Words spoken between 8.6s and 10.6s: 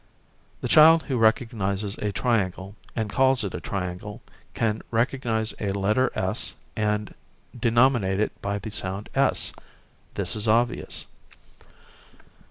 sound s. This is